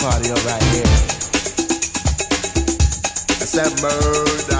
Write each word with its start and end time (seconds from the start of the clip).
party 0.00 0.30
up 0.30 0.42
right 0.46 0.62
here. 0.72 0.82
I 3.38 3.44
said 3.44 3.82
murder. 3.82 4.59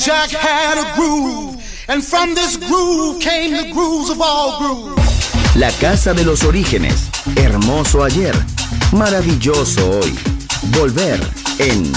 Jack 0.00 0.30
had 0.30 0.78
a 0.78 0.94
groove. 0.96 1.62
And 1.86 2.02
from 2.02 2.34
this 2.34 2.56
groove 2.56 3.20
came 3.20 3.52
the 3.52 3.70
grooves 3.70 4.08
of 4.08 4.18
all 4.22 4.58
grooves. 4.58 5.56
La 5.56 5.70
casa 5.72 6.14
de 6.14 6.24
los 6.24 6.42
orígenes. 6.44 7.10
Hermoso 7.36 8.02
ayer. 8.02 8.34
Maravilloso 8.92 10.00
hoy. 10.00 10.18
Volver 10.72 11.20
en 11.58 11.92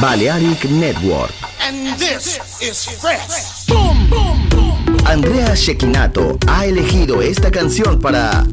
Balearic 0.00 0.64
Network. 0.66 1.32
And 1.60 1.98
this 1.98 2.38
is 2.62 2.86
fresh. 3.00 3.66
Boom, 3.66 4.08
boom, 4.08 4.48
boom. 4.48 4.96
Andrea 5.04 5.56
Shekinato 5.56 6.38
ha 6.46 6.66
elegido 6.66 7.22
esta 7.22 7.50
canción 7.50 7.98
para 7.98 8.46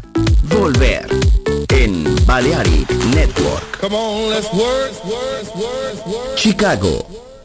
Volver 0.49 1.07
en 1.69 2.03
Balearic 2.25 2.89
Network. 3.13 3.79
Come 3.81 3.95
on, 3.95 4.29
let's 4.31 4.51
work, 4.51 5.05
work, 5.05 5.55
work, 5.55 6.07
work. 6.07 6.37
Chicago, 6.37 7.05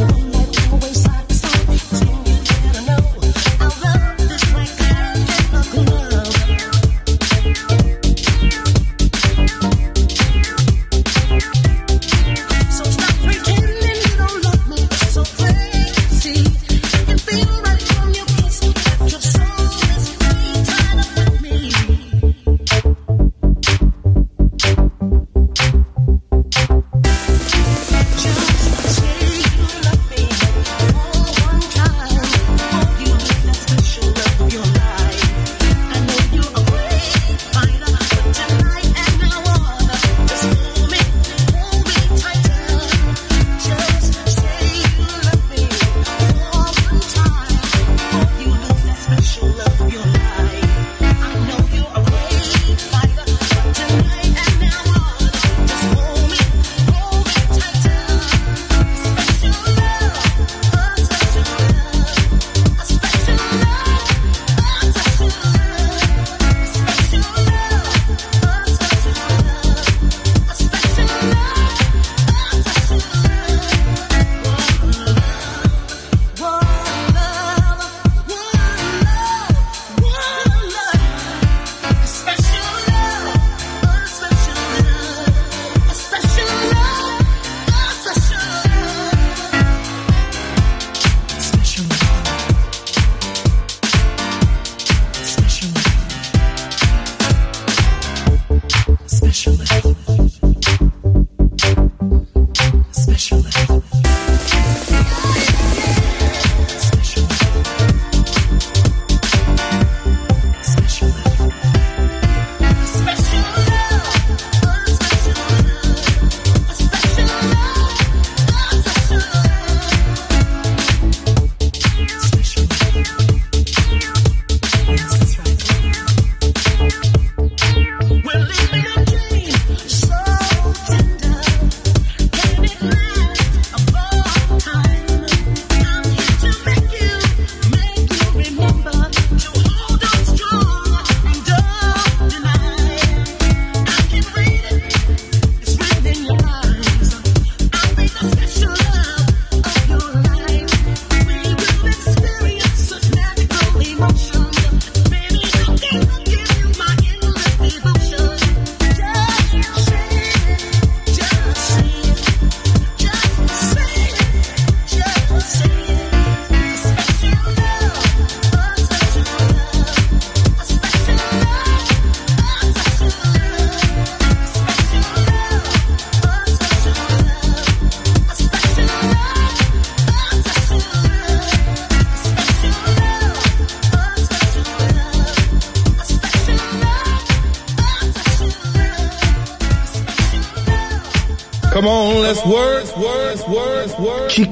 you. 0.00 0.29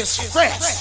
is 0.00 0.16
fresh. 0.32 0.79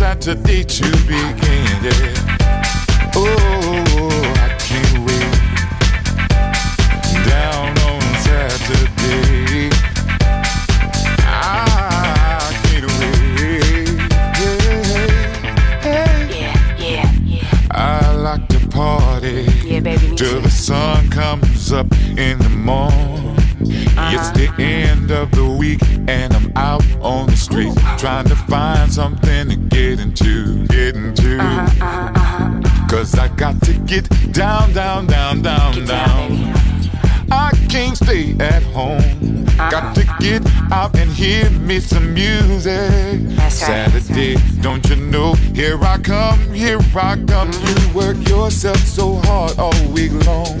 Saturday 0.00 0.64
to 0.64 0.90
begin. 1.06 1.84
Yeah. 1.84 3.12
Oh, 3.14 4.32
I 4.34 4.48
can't 4.58 4.98
wait. 5.04 5.32
Down 7.28 7.78
on 7.86 8.00
Saturday. 8.24 9.68
I 11.22 12.50
can't 12.62 12.90
wait. 12.98 13.88
Yeah. 15.84 16.30
Yeah, 16.30 16.56
yeah, 16.78 17.12
yeah. 17.26 17.70
I 17.70 18.14
like 18.14 18.48
to 18.48 18.58
party 18.68 19.44
Yeah, 19.66 19.80
baby, 19.80 20.16
till 20.16 20.40
the 20.40 20.48
sun 20.50 21.10
comes 21.10 21.72
up 21.72 21.92
in 22.16 22.38
the 22.38 22.48
morning. 22.48 23.29
It's 24.12 24.28
uh-huh. 24.28 24.56
the 24.56 24.62
end 24.62 25.10
of 25.12 25.30
the 25.30 25.48
week 25.48 25.80
and 26.08 26.32
I'm 26.34 26.52
out 26.56 26.84
on 27.00 27.26
the 27.26 27.36
street 27.36 27.72
trying 27.96 28.26
to 28.26 28.34
find 28.34 28.92
something 28.92 29.48
to 29.48 29.56
get 29.56 30.00
into, 30.00 30.66
get 30.66 30.96
into. 30.96 31.38
Uh-huh, 31.38 31.84
uh-huh, 32.16 32.88
Cause 32.88 33.14
I 33.14 33.28
got 33.28 33.62
to 33.62 33.72
get 33.72 34.08
down, 34.32 34.72
down, 34.72 35.06
down, 35.06 35.42
down, 35.42 35.74
Get 35.74 35.86
down. 35.86 36.30
down. 36.30 36.90
I 37.30 37.50
can't 37.68 37.96
stay 37.96 38.34
at 38.40 38.64
home. 38.74 39.44
Got 39.56 39.94
to 39.94 40.04
get 40.18 40.42
out 40.72 40.96
and 40.98 41.08
hear 41.10 41.48
me 41.50 41.78
some 41.78 42.12
music. 42.12 43.20
Right, 43.38 43.52
Saturday, 43.52 44.36
don't 44.60 44.84
you 44.88 44.96
know? 44.96 45.34
Here 45.54 45.78
I 45.80 45.98
come, 45.98 46.52
here 46.52 46.80
I 46.96 47.14
come. 47.14 47.52
Mm-hmm. 47.52 47.90
You 47.90 47.94
work 47.94 48.28
yourself 48.28 48.78
so 48.78 49.16
hard 49.22 49.58
all 49.58 49.88
week 49.92 50.12
long. 50.26 50.60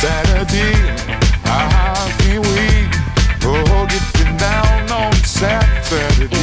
Saturday, 0.00 0.72
a 1.44 1.58
hockey 1.74 2.38
week. 2.38 2.88
Oh, 3.44 3.86
get 3.86 4.38
down 4.38 4.90
on 4.90 5.12
Saturday. 5.24 6.39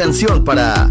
Canción 0.00 0.42
para 0.44 0.90